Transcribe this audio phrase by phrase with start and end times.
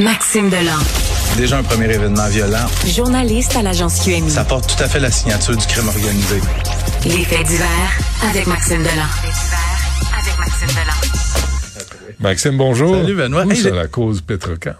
[0.00, 0.78] Maxime Delan.
[1.36, 2.66] Déjà un premier événement violent.
[2.86, 4.30] Journaliste à l'agence QMI.
[4.30, 6.40] Ça porte tout à fait la signature du crime organisé.
[7.04, 7.68] Les faits divers
[8.26, 9.04] avec Maxime Delan.
[10.18, 12.14] avec Maxime Delan.
[12.18, 12.96] Maxime, bonjour.
[12.96, 13.44] Salut Benoît.
[13.44, 14.76] Où hey, la cause Petrocam?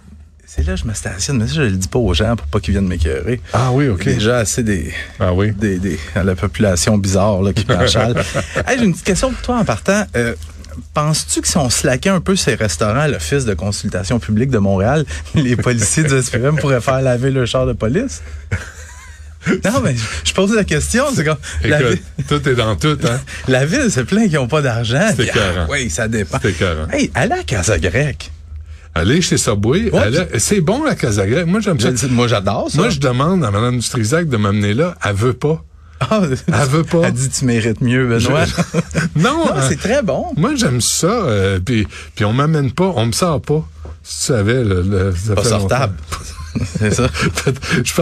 [0.47, 2.47] C'est là que je me stationne, mais ça, je le dis pas aux gens pour
[2.47, 3.41] pas qu'ils viennent m'écœurer.
[3.53, 4.03] Ah oui, OK.
[4.03, 5.51] Déjà assez des, ah oui.
[5.51, 8.17] des, des la population bizarre là, qui planchale.
[8.67, 10.03] hey, J'ai une petite question pour toi en partant.
[10.15, 10.33] Euh,
[10.93, 14.57] Penses-tu que si on slaquait un peu ces restaurants à l'Office de consultation publique de
[14.57, 15.05] Montréal,
[15.35, 18.21] les policiers du SPM pourraient faire laver le char de police?
[19.65, 21.05] Non, mais je pose la question.
[21.15, 21.37] C'est comme.
[21.63, 23.19] la ville, tout est dans tout, hein?
[23.47, 25.09] La ville se plaint qu'ils n'ont pas d'argent.
[25.15, 26.37] C'est ah, Oui, ça dépend.
[26.39, 26.55] C'est.
[26.93, 28.29] Hey, allez à Casa Grecque.
[28.93, 29.89] Allez chez Subway.
[29.89, 31.47] Ouais, c'est bon, la Casa Grecque.
[31.47, 31.89] Moi, j'aime ça.
[32.09, 32.77] Moi, j'adore ça.
[32.77, 34.95] Moi, je demande à Mme Dutrisac de m'amener là.
[35.03, 35.63] Elle veut pas.
[36.09, 37.01] Ah, elle veut pas.
[37.05, 38.45] Elle dit tu mérites mieux, Benoît.
[39.15, 40.33] non, non c'est très bon.
[40.35, 41.07] Moi, j'aime ça.
[41.07, 43.67] Euh, puis, puis on m'amène pas, on me sort pas.
[44.03, 45.95] Si tu savais, le, le ça pas sortable.
[46.79, 47.07] c'est ça.
[47.85, 47.93] je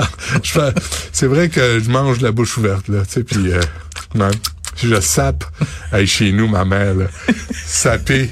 [1.11, 3.59] c'est vrai que je mange la bouche ouverte là, tu sais, puis euh,
[4.15, 4.31] man,
[4.75, 5.43] je sape.
[5.91, 7.05] Hey, chez nous, ma mère, là,
[7.53, 8.31] saper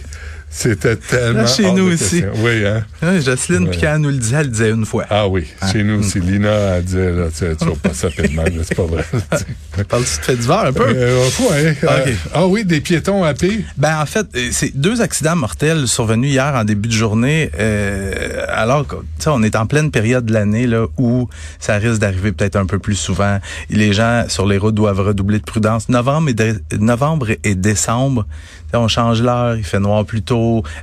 [0.50, 1.42] c'était tellement.
[1.42, 2.24] Là, chez nous aussi.
[2.38, 2.84] Oui, hein?
[3.04, 5.06] Ouais, Jocelyne, puis quand elle nous le disait, elle le disait une fois.
[5.10, 5.72] Ah oui, ah.
[5.72, 6.20] chez nous aussi.
[6.20, 9.06] Lina, elle disait, là, tu, tu vas pas de mal, c'est pas vrai.
[9.90, 10.88] Parles-tu de fait d'hiver un peu?
[10.88, 12.16] Euh, euh, okay.
[12.34, 13.66] ah oui, des piétons à pied?
[13.78, 18.88] Ben, en fait, c'est deux accidents mortels survenus hier en début de journée, euh, alors
[18.88, 18.96] que,
[19.28, 21.28] on est en pleine période de l'année, là, où
[21.60, 23.40] ça risque d'arriver peut-être un peu plus souvent.
[23.70, 25.90] Les gens sur les routes doivent redoubler de prudence.
[25.90, 28.26] Novembre et, de, novembre et décembre,
[28.74, 30.37] on change l'heure, il fait noir plus tôt,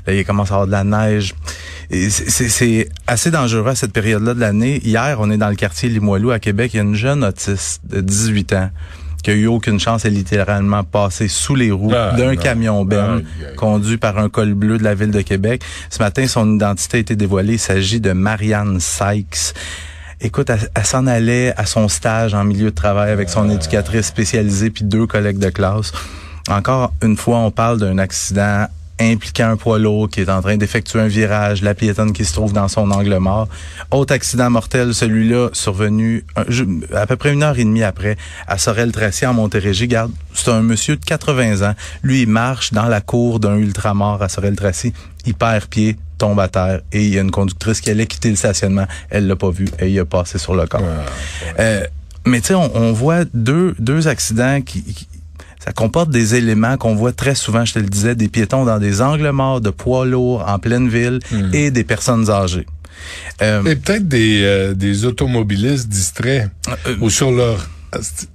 [0.07, 1.35] là, il commence à avoir de la neige.
[1.91, 4.81] C'est assez dangereux à cette période-là de l'année.
[4.85, 7.83] Hier, on est dans le quartier Limoilou à Québec, il y a une jeune autiste
[7.89, 8.71] de 18 ans
[9.25, 13.23] qui a eu aucune chance, est littéralement passée sous les roues ah, d'un camion Ben
[13.57, 15.63] conduit par un col bleu de la ville de Québec.
[15.89, 17.55] Ce matin, son identité a été dévoilée.
[17.55, 19.55] Il s'agit de Marianne Sykes.
[20.21, 23.55] Écoute, elle, s'en allait à son stage en milieu de travail avec son ah.
[23.55, 25.93] éducatrice spécialisée puis deux collègues de classe.
[26.49, 28.67] Encore une fois, on parle d'un accident
[29.01, 32.33] impliquant un poids lourd qui est en train d'effectuer un virage, la piétonne qui se
[32.33, 33.49] trouve dans son angle mort.
[33.91, 36.25] Autre accident mortel, celui-là, survenu
[36.95, 38.17] à peu près une heure et demie après,
[38.47, 39.89] à Sorel-Tracy, en Montérégie.
[39.89, 41.75] Garde, c'est un monsieur de 80 ans.
[42.03, 44.93] Lui, il marche dans la cour d'un ultramar à Sorel-Tracy.
[45.27, 48.31] Il perd pied, tombe à terre et il y a une conductrice qui allait quitter
[48.31, 48.87] le stationnement.
[49.11, 50.83] Elle l'a pas vu et il a passé sur le corps.
[51.59, 51.85] Euh,
[52.27, 55.07] mais tu sais, on, on, voit deux, deux accidents qui, qui
[55.65, 58.79] ça comporte des éléments qu'on voit très souvent, je te le disais, des piétons dans
[58.79, 61.55] des angles morts de poids lourds en pleine ville hmm.
[61.55, 62.67] et des personnes âgées.
[63.43, 66.51] Euh, et peut-être des, euh, des automobilistes distraits
[66.87, 67.69] euh, ou sur leur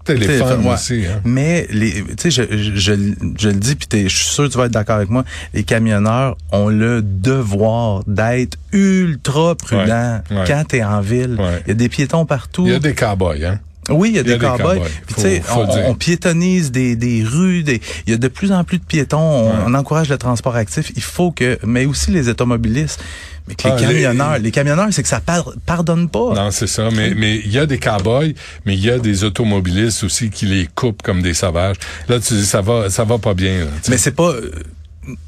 [0.05, 1.05] téléphone aussi.
[1.05, 1.21] Hein.
[1.23, 2.93] Mais les, tu sais, je, je,
[3.37, 5.23] je, le dis, puis je suis sûr que tu vas être d'accord avec moi.
[5.53, 11.37] Les camionneurs ont le devoir d'être ultra prudents quand tu es en ville.
[11.65, 12.65] Il y a des piétons partout.
[12.65, 13.59] Il y a des cowboys, hein.
[13.89, 14.81] Oui, il y a, des, cowboys.
[15.17, 15.41] Sais,
[15.87, 19.51] on, piétonise des, des rues, des, il y a de plus en plus de piétons.
[19.65, 20.91] On, encourage le transport actif.
[20.95, 23.01] Il faut que, mais aussi les automobilistes.
[23.47, 25.21] Mais que les ah, camionneurs, les, camionneurs, c'est que ça
[25.65, 26.33] pardonne pas.
[26.35, 26.89] Non, c'est ça.
[26.91, 28.35] Mais mais il y a des cowboys,
[28.65, 31.77] mais il y a des automobilistes aussi qui les coupent comme des sauvages.
[32.07, 33.65] Là, tu dis ça va, ça va pas bien.
[33.89, 34.33] mais c'est pas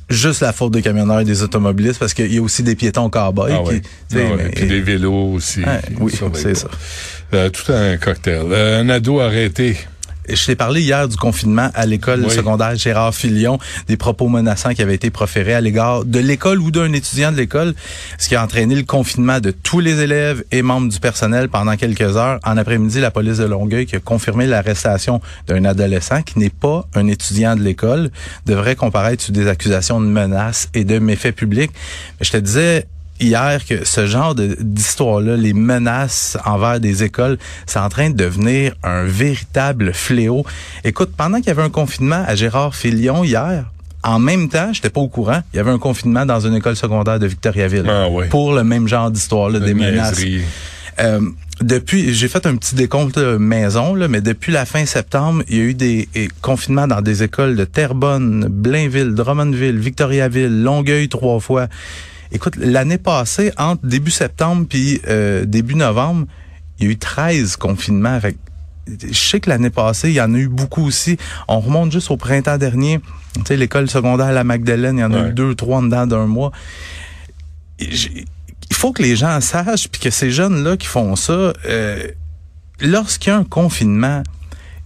[0.10, 3.10] juste la faute des camionneurs et des automobilistes parce qu'il y a aussi des piétons
[3.10, 3.54] cowboys.
[3.54, 3.82] Ah, qui,
[4.16, 4.18] ah
[4.56, 5.62] Puis des vélos aussi.
[6.00, 6.68] oui, c'est ça.
[7.34, 8.46] Euh, tout un cocktail.
[8.52, 9.78] Euh, un ado arrêté
[10.36, 14.82] je t'ai parlé hier du confinement à l'école secondaire Gérard Filion, des propos menaçants qui
[14.82, 17.74] avaient été proférés à l'égard de l'école ou d'un étudiant de l'école,
[18.18, 21.76] ce qui a entraîné le confinement de tous les élèves et membres du personnel pendant
[21.76, 22.40] quelques heures.
[22.44, 26.88] En après-midi, la police de Longueuil qui a confirmé l'arrestation d'un adolescent qui n'est pas
[26.96, 28.10] un étudiant de l'école,
[28.46, 31.72] devrait comparaître sous des accusations de menaces et de méfaits publics.
[32.20, 32.88] Mais je te disais,
[33.22, 38.74] hier que ce genre d'histoire-là, les menaces envers des écoles, c'est en train de devenir
[38.84, 40.46] un véritable fléau.
[40.84, 43.66] Écoute, pendant qu'il y avait un confinement à Gérard Filion hier,
[44.04, 46.76] en même temps, j'étais pas au courant, il y avait un confinement dans une école
[46.76, 50.22] secondaire de Victoriaville ah, pour le même genre d'histoire-là, des menaces.
[51.00, 51.22] Euh,
[51.62, 55.62] depuis, j'ai fait un petit décompte maison, là, mais depuis la fin septembre, il y
[55.62, 56.10] a eu des
[56.42, 61.68] confinements dans des écoles de Terrebonne, Blainville, Drummondville, Victoriaville, Longueuil trois fois.
[62.32, 66.28] Écoute, l'année passée, entre début septembre puis euh, début novembre,
[66.80, 68.20] il y a eu 13 confinements.
[68.20, 68.38] Fait
[68.88, 71.18] je sais que l'année passée, il y en a eu beaucoup aussi.
[71.48, 73.00] On remonte juste au printemps dernier.
[73.36, 75.84] Tu sais, l'école secondaire à la Magdalene, il y en a eu deux, trois en
[75.84, 76.52] dedans d'un mois.
[77.80, 78.26] Il
[78.74, 82.08] faut que les gens sachent, puis que ces jeunes-là qui font ça, euh,
[82.80, 84.24] lorsqu'il y a un confinement,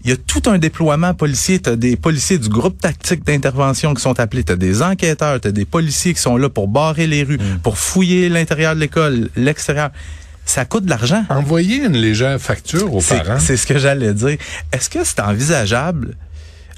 [0.05, 1.59] il y a tout un déploiement policier.
[1.59, 4.43] Tu as des policiers du groupe tactique d'intervention qui sont appelés.
[4.43, 7.37] Tu as des enquêteurs, tu as des policiers qui sont là pour barrer les rues,
[7.39, 7.59] Mm.
[7.63, 9.89] pour fouiller l'intérieur de l'école, l'extérieur.
[10.45, 11.25] Ça coûte de l'argent.
[11.29, 13.39] Envoyer une légère facture aux C'est parents.
[13.39, 14.37] c'est ce que j'allais dire.
[14.71, 16.15] Est-ce que c'est envisageable?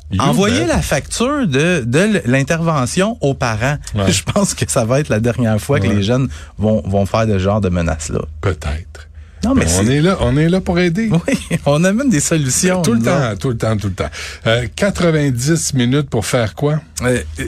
[0.09, 0.67] You Envoyer bet.
[0.67, 3.77] la facture de, de l'intervention aux parents.
[3.93, 4.09] Ouais.
[4.09, 7.25] Je pense que ça va être la dernière fois que les jeunes vont, vont faire
[7.27, 8.21] ce genre de menaces-là.
[8.39, 9.09] Peut-être.
[9.47, 11.09] Non, mais on est là, on est là pour aider.
[11.09, 12.81] Oui, on amène des solutions.
[12.81, 14.09] Tout le temps, tout le temps, tout le temps.
[14.45, 16.81] Euh, 90 minutes pour faire quoi?
[17.03, 17.47] Euh, euh,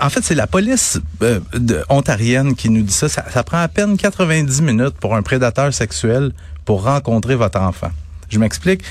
[0.00, 3.08] en fait, c'est la police euh, de- ontarienne qui nous dit ça.
[3.08, 3.24] ça.
[3.32, 6.32] ça prend à peine 90 minutes pour un prédateur sexuel
[6.64, 7.90] pour rencontrer votre enfant.
[8.28, 8.82] Je m'explique.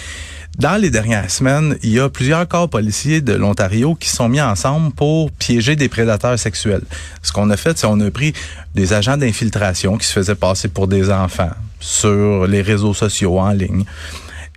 [0.57, 4.41] Dans les dernières semaines, il y a plusieurs corps policiers de l'Ontario qui sont mis
[4.41, 6.83] ensemble pour piéger des prédateurs sexuels.
[7.21, 8.33] Ce qu'on a fait, c'est on a pris
[8.75, 13.51] des agents d'infiltration qui se faisaient passer pour des enfants sur les réseaux sociaux en
[13.51, 13.85] ligne.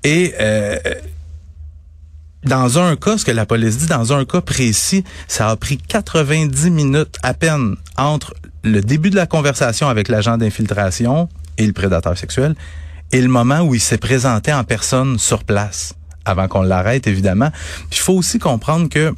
[0.04, 0.76] Et euh,
[2.44, 5.78] dans un cas, ce que la police dit, dans un cas précis, ça a pris
[5.78, 8.34] 90 minutes à peine entre
[8.64, 11.28] le début de la conversation avec l'agent d'infiltration
[11.58, 12.54] et le prédateur sexuel
[13.12, 17.50] et le moment où il s'est présenté en personne sur place avant qu'on l'arrête, évidemment.
[17.90, 19.12] Il faut aussi comprendre que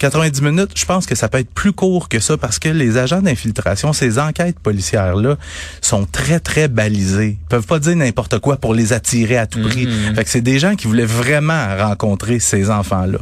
[0.00, 2.96] 90 minutes, je pense que ça peut être plus court que ça parce que les
[2.96, 5.36] agents d'infiltration, ces enquêtes policières-là,
[5.82, 7.38] sont très, très balisées.
[7.38, 9.86] Ils peuvent pas dire n'importe quoi pour les attirer à tout prix.
[10.14, 13.18] Fait que c'est des gens qui voulaient vraiment rencontrer ces enfants-là.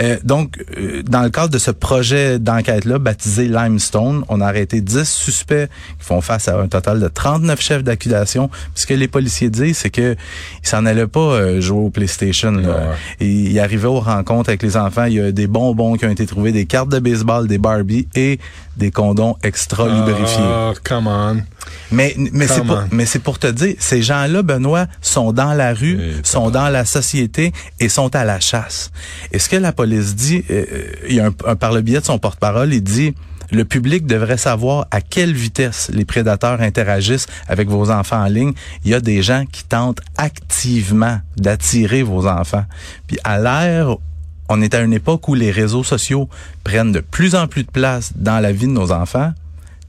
[0.00, 4.80] Euh, donc, euh, dans le cadre de ce projet d'enquête-là, baptisé Limestone, on a arrêté
[4.80, 5.68] 10 suspects
[6.00, 8.50] qui font face à un total de 39 chefs d'accusation.
[8.74, 10.16] Ce que les policiers disent, c'est que
[10.64, 12.50] ils s'en allaient pas euh, jouer au PlayStation.
[12.50, 12.96] Là.
[13.20, 15.04] Ils arrivaient aux rencontres avec les enfants.
[15.04, 18.08] Il y a des bonbons qui ont été trouvés, des cartes de baseball, des Barbie
[18.14, 18.38] et
[18.76, 20.42] des condoms extra lubrifiés.
[20.42, 21.42] Ah, come on.
[21.90, 25.72] Mais mais c'est pour mais c'est pour te dire, ces gens-là, Benoît, sont dans la
[25.74, 28.90] rue, sont dans la société et sont à la chasse.
[29.32, 30.64] Et ce que la police dit, euh,
[31.08, 33.14] il y a un, un- par le biais de son porte-parole, il dit
[33.50, 38.52] le public devrait savoir à quelle vitesse les prédateurs interagissent avec vos enfants en ligne.
[38.84, 42.64] Il y a des gens qui tentent activement d'attirer vos enfants.
[43.06, 43.96] Puis à l'ère
[44.48, 46.28] on est à une époque où les réseaux sociaux
[46.64, 49.32] prennent de plus en plus de place dans la vie de nos enfants.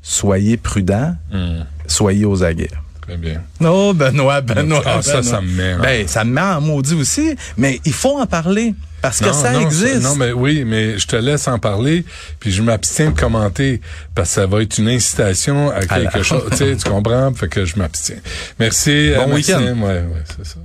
[0.02, 2.70] Soyez prudents, Hmm, soyez aux aguets.
[3.02, 3.42] très bien.
[3.62, 4.82] Oh, Benoît, Benoît.
[4.86, 5.24] Ah, ça, Benoît.
[5.32, 5.74] ça me met.
[5.74, 9.26] en- Ben, ça me met en maudit aussi, mais il faut en parler parce que
[9.26, 10.02] Non, ça non, existe.
[10.04, 12.06] Non, mais oui, mais je te laisse en parler,
[12.40, 13.82] puis je m'abstiens de commenter
[14.16, 16.44] parce que ça va être une incitation à quelque chose.
[16.52, 17.34] tu sais, tu comprends?
[17.34, 18.18] Fait que je m'abstiens.
[18.60, 19.12] Merci.
[19.16, 19.62] Bon euh, week-end.
[19.62, 20.56] Ouais, ouais, c'est ça.